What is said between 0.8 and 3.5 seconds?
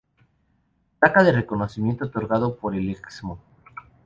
Placa de reconocimiento, otorgado por el Excmo.